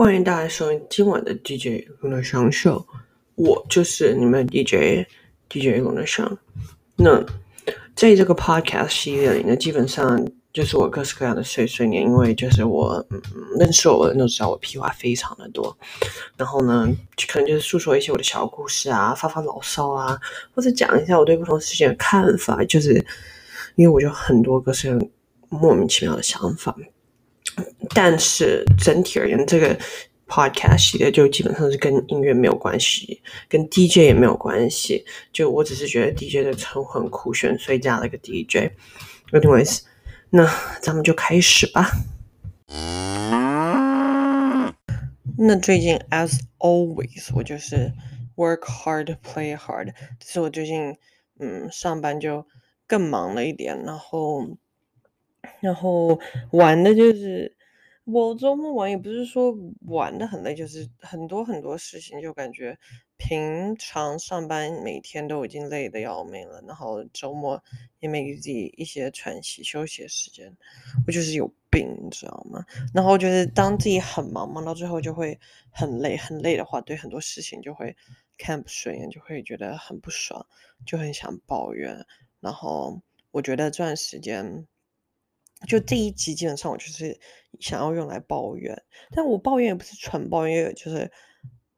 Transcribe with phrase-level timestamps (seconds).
[0.00, 2.86] 欢迎大家收听今晚的 DJ 龙的享受，
[3.34, 5.04] 我就是你们 DJ
[5.50, 6.38] DJ 龙的享。
[6.94, 7.20] 那
[7.96, 13.20] 在这个 Podcast 系列里呢，基本上就是我各式各样的碎碎念，因为就是我嗯
[13.58, 15.76] 认识我的人都知道我屁话非常的多，
[16.36, 16.88] 然后呢，
[17.26, 20.16] 可能就是诉说一些我的小故事啊，发发牢骚啊，
[20.54, 23.04] 或者讲一下我对不同事情的看法，就是
[23.74, 24.96] 因为我就很多个是
[25.48, 26.76] 莫名其妙的想法。
[28.00, 29.76] 但是整体而言，这个
[30.28, 35.04] podcast 系列就基本上是跟音乐没有关系，跟 DJ 也没有关系。
[35.32, 38.70] 就我只是觉得 DJ 的称呼很酷炫，所以加了个 DJ。
[39.32, 39.80] Anyways，
[40.30, 40.48] 那
[40.80, 41.90] 咱们就开始吧。
[45.36, 47.92] 那最近，as always，我就是
[48.36, 49.92] work hard, play hard。
[50.20, 50.96] 这是我最近，
[51.40, 52.46] 嗯，上班就
[52.86, 54.46] 更忙了一点，然后。
[55.60, 56.18] 然后
[56.50, 57.56] 玩的就是
[58.10, 62.78] 我周末玩，也不是说玩的很累，就是很多很多事情，就感觉
[63.18, 67.62] 平常上班每天都已经累得要命了，然后周末
[68.00, 70.50] 也没给自己一些喘息休息的时间，
[71.06, 72.64] 我就是有病，你知道吗？
[72.94, 75.38] 然后就是当自己很忙，忙到最后就会
[75.70, 77.94] 很累，很累的话，对很多事情就会
[78.38, 80.46] 看不顺眼，就会觉得很不爽，
[80.86, 82.06] 就很想抱怨。
[82.40, 84.66] 然后我觉得这段时间。
[85.66, 87.18] 就这一集基本上我就是
[87.58, 91.10] 想要用来抱怨，但我抱怨也不是纯抱怨，就是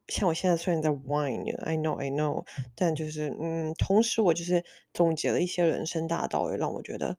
[0.07, 7.17] 像我现在虽然在 whine，I know I know，但就是嗯，同时我就是总结了一些人生大道理，让我觉得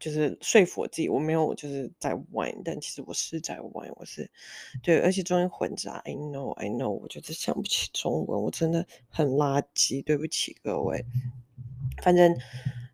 [0.00, 4.30] 就是说服我自己，我没有就是在 whine，但其实我是在 whine，我是
[4.82, 11.04] 对，而且中间混杂 I know I know，我就是想不起中文，我真的很垃圾，对不起各位，
[12.02, 12.34] 反正。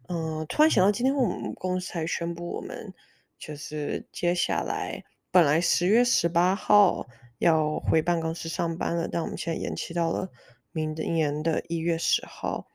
[0.07, 2.93] 嗯，突然想到，今天我们公司才宣布，我们
[3.39, 7.07] 就是接下来本来十月十八号
[7.39, 10.29] 要回办公室上班了，但我们现在延期到了
[10.73, 12.67] 明年的一月十号。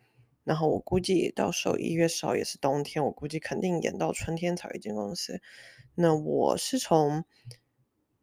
[0.44, 5.40] 然后我估计到时候一月十号也是冬天，我估计肯定延到春天才会进公司。
[5.94, 7.24] 那我是从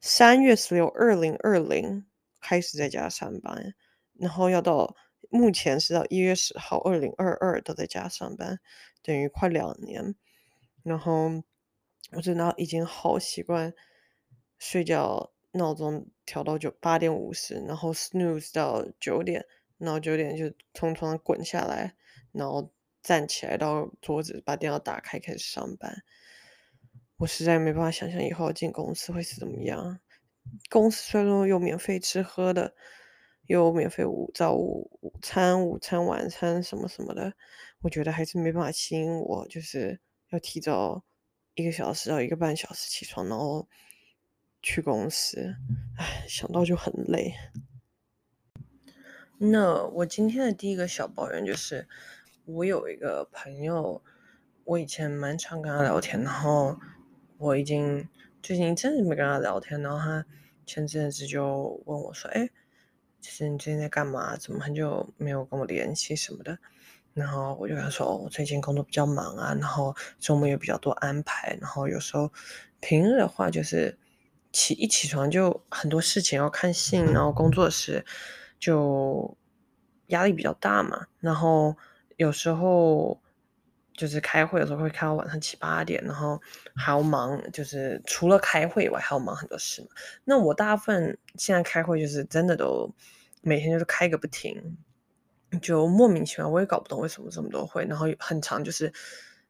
[0.00, 2.04] 三月十六，二零二零
[2.40, 3.74] 开始在家上班，
[4.14, 4.96] 然后要到。
[5.30, 8.58] 目前是到一月十号，二零二二都在家上班，
[9.02, 10.14] 等于快两年。
[10.82, 11.42] 然后
[12.12, 13.74] 我真的已经好习惯
[14.58, 19.44] 睡觉闹钟调到九八点五十，然后 snooze 到九点，
[19.78, 21.96] 然后九点就从床上滚下来，
[22.32, 22.72] 然后
[23.02, 26.04] 站起来到桌子把电脑打开开始上班。
[27.16, 29.98] 我实在没办法想象以后进公司会是怎么样。
[30.70, 32.74] 公司虽然说有免费吃喝的。
[33.48, 37.32] 有免费午早午午餐、午餐晚餐什么什么的，
[37.80, 41.04] 我觉得还是没办法吸引我，就是要提早
[41.54, 43.68] 一个小时到一个半小时起床，然后
[44.60, 45.54] 去公司，
[45.96, 47.34] 唉，想到就很累。
[49.38, 51.86] 那我今天的第一个小抱怨就是，
[52.46, 54.02] 我有一个朋友，
[54.64, 56.76] 我以前蛮常跟他聊天，然后
[57.38, 58.08] 我已经
[58.42, 60.26] 最近一阵子没跟他聊天，然后他
[60.66, 62.50] 前阵子就问我说：“哎。”
[63.26, 64.36] 其实你最近在干嘛？
[64.36, 66.56] 怎么很久没有跟我联系什么的？
[67.12, 72.32] 然后我就跟他说，我最近工作比较忙啊，然后周末有比较多安排，然后有时候
[72.78, 73.98] 平日的话就是
[74.52, 78.06] 起一起床就很多事情要看信，然后工作室
[78.60, 79.36] 就
[80.06, 81.76] 压力比较大嘛，然后
[82.16, 83.20] 有时候。
[83.98, 86.38] 就是开会的时候会开到晚上七八点，然后
[86.74, 89.88] 还要忙，就是除了开会以外还要忙很多事嘛。
[90.22, 92.94] 那我大部分现在开会就是真的都
[93.46, 94.76] 每天就是开个不停，
[95.62, 98.92] 就莫名其妙，我也搞不懂为什么这么多会，然后很长就是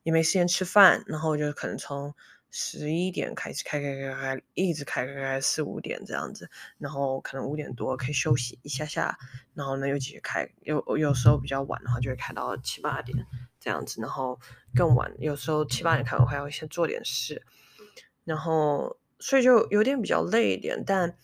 [0.02, 2.14] 也没时间吃饭，然后就可能从
[2.50, 9.18] 十一点开始开开开开，一直开开开四五点这样子，然后可能五点多可以休息一下下，
[9.54, 13.26] 然后呢又继续开，有有时候比较晚的话就会开到七八点。
[13.58, 14.38] 这样子，然后
[14.76, 17.42] 更晚，有时候七八点开完还要先做点事，
[18.22, 20.84] 然后所以就有点比较累一点。
[20.86, 21.18] 但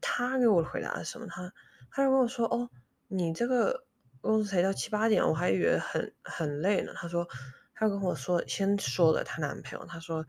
[0.00, 1.26] 他给我回答是什么？
[1.26, 1.52] 他
[1.96, 2.68] 他就跟我说：“哦，
[3.08, 3.86] 你这个
[4.20, 7.26] 公司才到七八点，我还以为很很累呢。”他说，
[7.74, 9.86] 他跟我说，先说了她男朋友。
[9.86, 10.26] 他说，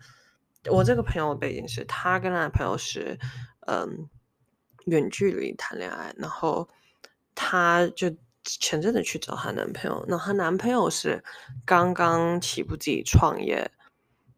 [0.72, 3.20] 我这个朋友背景是，她跟她男朋友是
[3.68, 4.10] 嗯
[4.86, 6.70] 远距离谈恋爱，然后
[7.36, 8.16] 她就。
[8.50, 11.22] 前阵子去找她男朋友，那她男朋友是
[11.66, 13.70] 刚刚起步自己创业，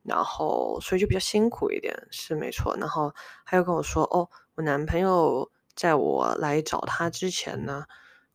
[0.01, 2.75] 然后所以就比较辛苦一点，是没错。
[2.77, 3.13] 然后
[3.45, 7.85] 他又跟我说，哦，我男朋友在我来找他之前呢，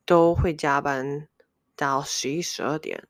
[0.06, 1.29] 都会加班
[1.76, 3.06] 到十一十二点，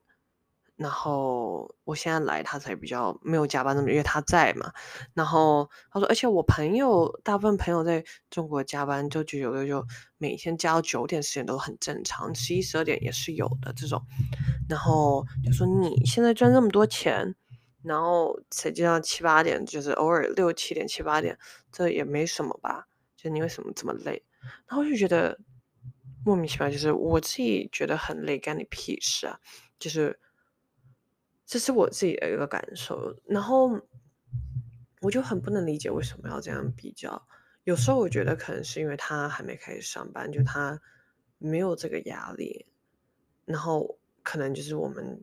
[0.74, 4.72] 然后我现在来，他才比较没有加班那么，因为他在嘛。
[5.12, 9.86] 然后他说，而且我朋友大部分朋友在中国加班，就九九六就
[10.18, 14.02] 每天加到九点十点都很正常，十一十二点也是有的这种。
[14.68, 17.36] 然后就说你现在赚这么多钱，
[17.84, 21.38] 然后才加到七八点，就是偶尔六七点七八点，
[21.70, 22.88] 这也没什么吧？
[23.24, 24.22] 就你为什么这么累？
[24.68, 25.40] 然后就觉得
[26.24, 29.40] 莫名其妙，就是我自己觉得很累，干你屁事啊！
[29.80, 30.20] 就是。
[31.46, 33.78] 这是我自己的一个感受，然后
[35.02, 37.28] 我就很不能理解为什么要这样比较。
[37.64, 40.80] 有时候我觉得可能是因为他还没开始上班，就他
[41.36, 42.64] 没有这个压力，
[43.44, 45.22] 然后可能就是我们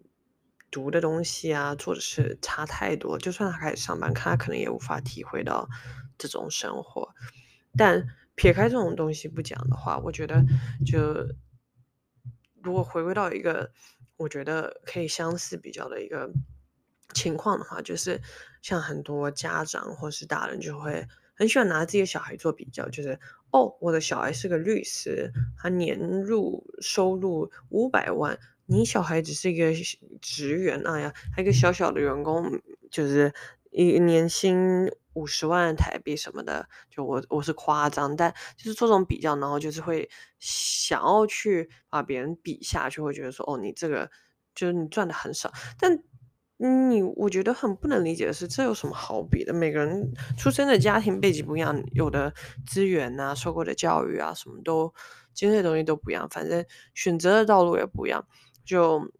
[0.69, 3.17] 读的东西啊，做的事差太多。
[3.17, 5.67] 就算他开始上班，他可能也无法体会到
[6.19, 7.15] 这种生活。
[7.77, 10.43] 但撇开这种东西不讲的话，我觉得
[10.85, 10.99] 就
[12.61, 13.71] 如果回归到一个。
[14.17, 16.31] 我觉得可以相似比较的一个
[17.11, 18.21] 情况的话，就是
[18.61, 23.19] 像很多家长或是大人就会很喜欢拿自己的小孩做比较，就是
[23.49, 29.73] 哦，我的小孩是个律师，他年入收入五百万，你小孩只是一个
[30.21, 33.33] 职员，哎呀，还一个小小的员工，就是
[33.71, 40.09] 一年薪五十万台币什么的，就我我是夸张，但就是做这种比较，然后就是会
[40.39, 44.09] 想要去把别人比下去，会觉得说，哦，你这个
[44.53, 46.03] 就是你赚的很少，但
[46.57, 49.51] 你我觉得很不能理解的是，这有什么好比的？
[49.51, 52.33] 每个人出生的家庭背景不一样，有的
[52.67, 54.93] 资源啊、受过的教育啊，什么都
[55.33, 56.63] 经历的东西都不一样，反正
[56.93, 58.27] 选择的道路也不一样。
[58.63, 59.11] 就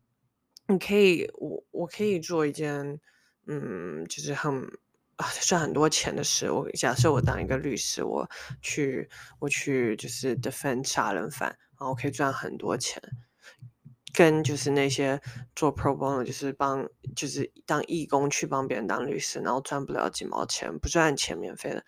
[0.68, 3.00] 你可以，我我可以做一件，
[3.48, 4.64] 嗯，就是很
[5.16, 5.28] 啊。
[5.42, 8.30] 赚很多钱的事，我假设我当一个律师，我
[8.62, 9.10] 去
[9.40, 11.50] 我去就是 defend 杀人犯，
[11.80, 13.02] 然后可以赚很多钱，
[14.14, 15.22] 跟就是那些
[15.56, 21.84] 做 pro bono 就是帮就是当义工去帮别人当律师，然后赚不了几毛钱，不赚钱免费的。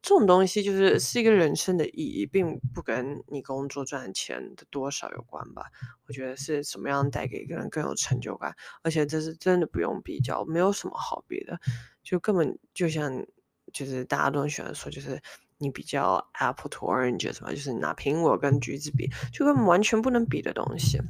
[0.00, 5.64] 这种东西就是是一个人生的意义，并不跟你工作赚钱的多少有关吧？
[6.06, 11.58] 我觉得是什么样带给一个人更有成就感，而且这是真的不用比较，没有什么好比的，
[12.02, 13.26] 就根本就像
[13.72, 15.20] 就是大家都喜欢说，就是
[15.58, 21.00] 你比较 apple to oranges 吧，就是拿苹果跟橘子比，就根本完全不能比的东西。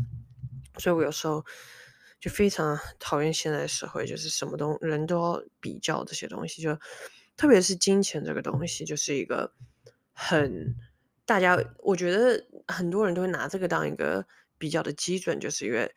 [0.79, 1.45] 所以我有时候
[2.19, 6.77] 就非常讨厌现在社会，就是什么东人都要比较这些东西，就。
[7.39, 9.55] 特别是金钱这个东西，就是一个
[10.13, 10.77] 很
[11.25, 14.27] 大家，我觉得很多人都会拿这个当一个
[14.59, 15.95] 比较的基准，就是因为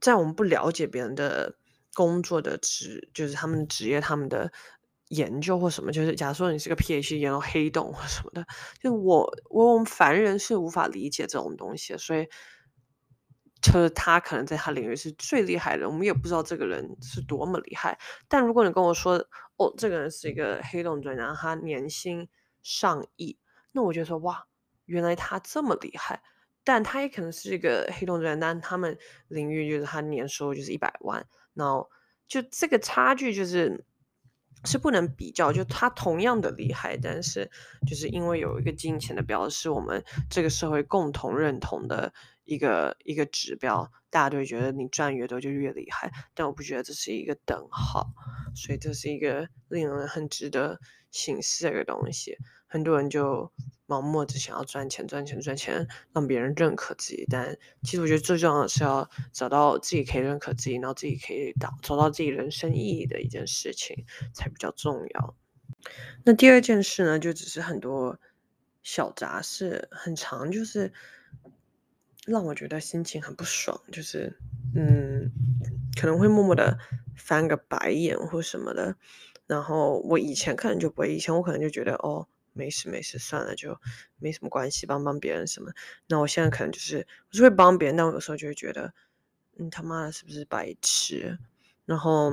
[0.00, 1.54] 在我们不了解别人的
[1.94, 4.50] 工作的职，就是他们职业、他们的
[5.08, 8.44] 研究或什么，就是假如说你是个 PhD 研究黑洞或什么的，
[8.80, 12.26] 就我我们凡人是无法理解这种东西，所以。
[13.60, 17.98] 就是他可能在他领域是最厉害的，我们也不知道这个人是多么厉害。
[18.28, 19.26] 但如果你跟我说，
[19.58, 22.26] 哦，这个人是一个黑洞专家，他年薪
[22.62, 23.36] 上亿，
[23.72, 24.46] 那我就说，哇，
[24.86, 26.22] 原来他这么厉害。
[26.64, 28.96] 但他也可能是一个黑洞专家，但他们
[29.28, 31.90] 领域就是他年收入就是一百万，然后
[32.26, 33.84] 就这个差距就是。
[34.64, 37.48] 是不能比较，就他同样的厉害，但是
[37.86, 42.12] 就是因为有一个金钱的标识，我们这个社会共同认同的
[42.48, 48.12] 一个一个指标，大家都会觉得你赚越多就越厉害，但我不觉得这是一个等号，
[48.56, 50.80] 所以这是一个令人很值得
[51.10, 53.52] 省思的一个东西，很多人就。
[53.88, 57.24] 盲目只想要赚钱、赚钱、赚钱，让别人认可自己。
[57.30, 65.34] 但其实我觉得最重要的是要找到自己可以认可自己，然后自己可以找找到自己人生意义的一件事情才比较重要。
[66.22, 68.20] 那第二件事呢，就只是很多
[68.82, 70.92] 小杂事，很长，就是
[72.28, 74.38] 让我觉得心情很不爽，就是
[74.74, 75.30] 嗯，
[76.00, 76.78] 可能会默默的
[77.16, 78.94] 翻个白眼或什么的。
[79.46, 82.28] 然后我以前可能就不会，以前我可能就觉得哦。
[82.54, 83.78] 没事没事，算了，就
[84.18, 85.70] 没什么关系，帮帮别人什么。
[86.08, 88.92] 那我现在可能就是，我是会帮别人，但我有时候就会觉得，
[89.58, 91.38] 嗯，他妈的，是不是白痴？
[91.84, 92.32] 然后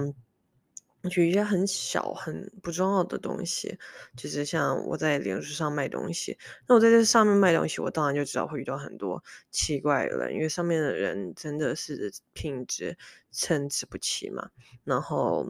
[1.10, 3.78] 就一些很小、很不重要的东西，
[4.16, 12.98] 就是像我在脸书上卖东西，那我在这上面卖东西，我当然就知道会遇到很多奇怪的人，因为上面的人真的是品质
[13.32, 14.50] 参差不齐嘛。
[14.84, 15.48] 然后。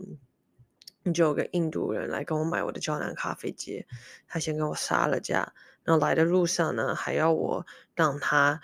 [1.14, 3.86] 就有个印度人来跟我买我的胶囊咖啡机，
[4.28, 8.60] 他先跟我杀了价，然后来的路上呢，还要我让他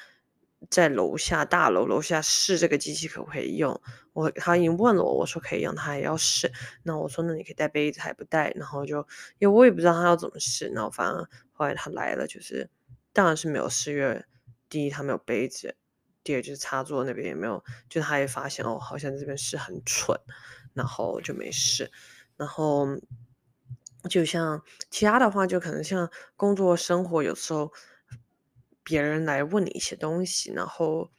[0.70, 3.82] 在楼下大楼楼下试这个机器可不可以用。
[4.14, 6.52] 我他已经问了我，我说可以用，他还要试。
[6.84, 8.52] 那我说那你可以带杯子还不带？
[8.56, 9.06] 然后就
[9.40, 10.68] 因为我也不知道他要怎么试。
[10.68, 12.70] 然后反正后来他来了，就是
[13.14, 14.24] 当然是没有试，因为
[14.70, 15.76] 第一他没有杯子，
[16.24, 20.20] 第二就是插座那边也没有，就他也发现哦，好像这边是很蠢，
[20.74, 21.92] 然后就没事。
[22.38, 22.88] 然后
[24.10, 27.72] 就像其他的话，就可能像工作生活，有时候
[28.92, 31.10] 别人来问你一些东西，然后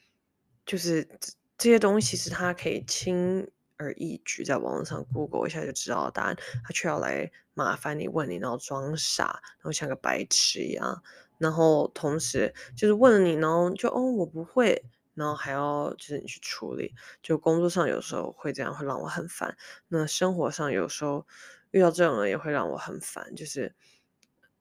[0.66, 1.08] 就是
[1.56, 11.02] 这些东西是他可以轻而易举在网络上 Google 一下就知道答案，他却要来麻烦你问你，然后装傻，然后像个白痴一样，
[11.38, 14.84] 然后同时就是问了你，然后就哦我不会。
[15.14, 19.54] 然后还要就是你去处理，就工作上有时候会这样，会让我很烦。
[19.88, 21.26] 那生活上有时候
[21.70, 23.34] 遇到这种人也会让我很烦。
[23.34, 23.74] 就是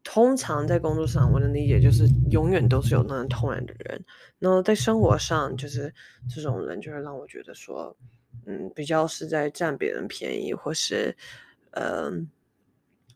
[0.03, 4.03] 通常在工作上，我的理解就是永远都是有那种偷懒的人。
[4.39, 5.93] 然后在生活上，就是
[6.33, 7.95] 这种人就会让我觉得说，
[8.45, 11.15] 嗯，比较是在占别人便宜，或是
[11.71, 12.09] 呃，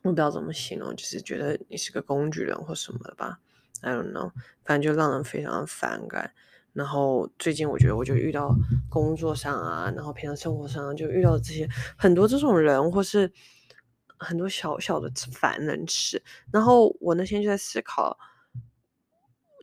[0.02, 3.40] 我不知道怎么形容，就是觉得你是个工具人或什么的吧。
[3.82, 4.30] I don't know，
[4.64, 6.32] 反正就让人非常反感。
[6.72, 8.54] 然后最近我觉得我就遇到
[8.88, 13.32] 工作上啊，然后平常生活上就遇到这些很多这种人，或是
[14.18, 16.22] 很多小小的烦人事。
[16.52, 18.18] 然后我那天就在思考，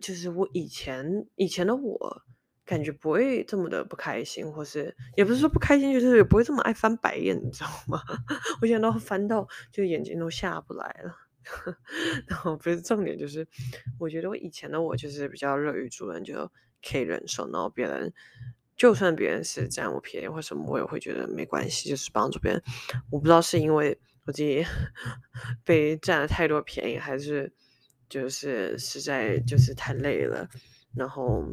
[0.02, 2.22] 就是我以前以前的我，
[2.66, 8.02] 感觉不会这么的不开心，或是也不是说不开心，就是也不会这么爱翻白眼，你知道吗？
[8.62, 11.16] 我现在都翻到就眼睛都下不来了。
[12.28, 13.48] 然后不是重点，就是
[14.00, 16.52] 我觉得我以前的我就是比较乐于助人，就。
[16.86, 18.14] 可以忍受，然后别人
[18.76, 22.62] 就算别人是占我便宜或什么，我也会觉得没关系，就是帮助别人。
[23.10, 24.65] 我不知道是因为我自己
[25.63, 27.53] 被占了太多便宜，还是
[28.10, 30.48] 就是实在就是太累了，
[30.96, 31.44] 然后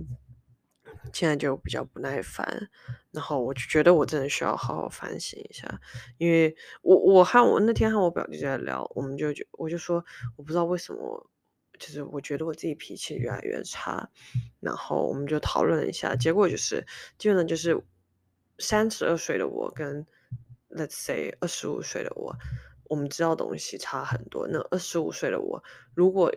[1.13, 2.69] 现在就比较不耐烦，
[3.11, 5.81] 然后我就觉得我真的需要好好反省一下，
[6.19, 10.05] 因为我我和我那天和我表弟在聊，我们就就我就说
[10.37, 11.31] 我不知道为什么。
[11.79, 14.11] 就是我觉得我自己脾气越来越差，
[14.61, 16.87] 然后我们就讨论了一下，结果就是，
[17.17, 17.83] 基本上就是
[18.59, 20.07] 三十二岁的我跟
[20.71, 22.37] let's say 二十五岁的我，
[22.85, 24.49] 我们知道东西差很多。
[24.49, 25.63] 那二十五岁的我，
[25.95, 26.33] 如果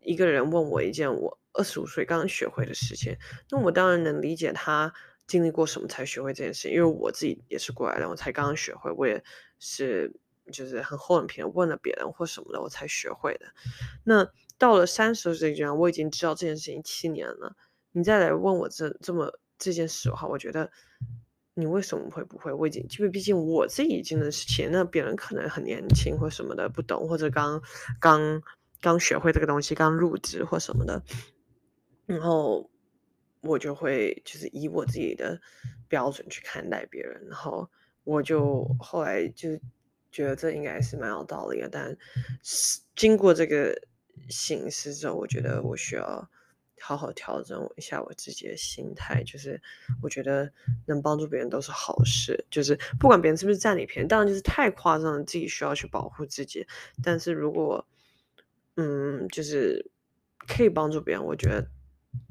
[0.00, 3.16] 一个人问我一件我二十五岁刚刚学会的事情，
[3.50, 4.92] 那我当然能理解他
[5.26, 9.24] 经历过什么才学会这件事情，因为我自己也是过来人，我才刚刚学会，我也
[9.58, 10.14] 是
[10.52, 13.46] 就是很厚脸皮问了别人或什么的，我才学会的。
[14.04, 17.56] 那到了三十岁这样，我已经知道这件事情七年了。
[17.92, 20.70] 你再来问我这这么这件事的话，我觉得
[21.54, 22.52] 你为什么会不会？
[22.52, 27.62] 我已经，因为毕竟我自己已经的事情，那别人可能很年轻或什么的不懂，或者刚
[28.00, 28.42] 刚
[28.80, 31.02] 刚学会这个东西，刚入职或什么的，
[32.06, 32.70] 然后
[33.40, 35.40] 我就会就是以我自己的
[35.88, 37.68] 标准去看待别人，然后
[38.04, 39.58] 我就后来就
[40.10, 41.96] 觉得这应该是蛮有道理的，但
[42.42, 43.74] 是经过这个。
[44.28, 46.30] 形式之后，我觉得我需要
[46.80, 49.22] 好好调整一下我自己的心态。
[49.24, 49.60] 就是
[50.02, 50.50] 我觉得
[50.86, 56.66] 能帮助别人都是好事，就是不管别人是不是占你便宜，当然就是太夸张了，自己需要去保护自己。
[57.02, 57.86] 但是如果
[58.76, 59.90] 嗯，就是
[60.46, 61.66] 可以帮助别人，我觉得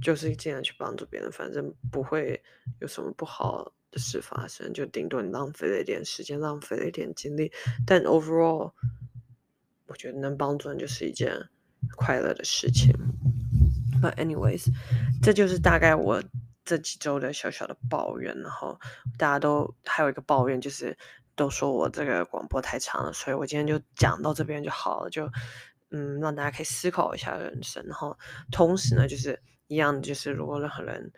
[0.01, 2.41] 就是尽量去帮助别人，反正不会
[2.79, 7.51] 有什么不好的事发生，就顶多你浪费了一点时间，浪费了一点精力。
[7.85, 8.71] 但 overall，
[9.87, 11.49] 我觉得能帮助人就是一件。
[11.97, 12.95] 快乐的事情
[14.03, 14.67] ，But anyways，
[15.21, 16.21] 这就是大概我
[16.65, 18.37] 这几周的小小的抱怨。
[18.41, 18.77] 然后
[19.17, 20.97] 大家都还有一个抱怨，就是
[21.35, 25.31] 都说我这个广播太长了，所以我今天就讲到这边就好了，就
[25.91, 27.81] 嗯，让大家可以思考一下人生。
[27.87, 28.17] 然后
[28.51, 31.11] 同时呢，就是一样，就是如果任何人。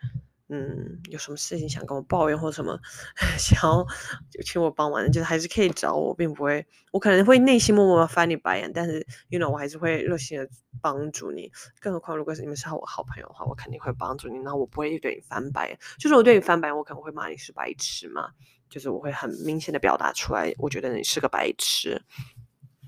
[0.48, 2.78] 嗯，有什么事情想跟我抱怨或什么，
[3.36, 3.84] 想要
[4.30, 10.48] 就请我帮忙的，就是还是可以找我，并不会，我可能会内心默默翻你白眼，但是，you know，我还是会热心的
[10.80, 11.50] 帮助你。
[11.80, 15.78] 更何况，如果是你们是我好朋友的话，我肯定会帮助你，然后我不会对你翻白眼。
[15.98, 18.30] 就是我对你翻白眼，我可能会骂你是白痴嘛，
[18.70, 22.00] 就是我会很明显的表达出来，我觉得你是个白痴。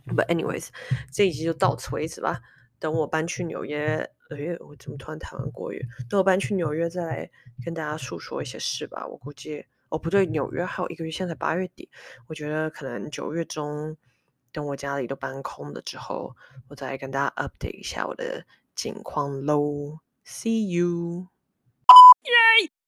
[0.06, 0.68] But anyways，
[1.12, 2.40] 这一集就到此为止吧。
[2.78, 4.08] 等我搬去纽约。
[4.30, 5.86] 哎，我怎么突然谈完国语？
[6.08, 7.30] 等我搬去纽约再来
[7.64, 9.06] 跟大家诉说一些事吧。
[9.06, 11.88] 我估计，哦不对，纽约还有一个月，现在八月底，
[12.26, 13.96] 我觉得可能九月中，
[14.52, 16.36] 等我家里都搬空了之后，
[16.68, 18.44] 我再来跟大家 update 一下我的
[18.74, 20.00] 近况喽。
[20.24, 21.28] See you。